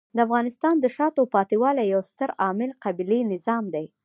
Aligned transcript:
د 0.15 0.17
افغانستان 0.27 0.75
د 0.79 0.85
شاته 0.95 1.21
پاتې 1.35 1.55
والي 1.63 1.83
یو 1.93 2.01
ستر 2.11 2.29
عامل 2.41 2.69
قبیلې 2.83 3.19
نظام 3.33 3.63
دی. 3.73 3.85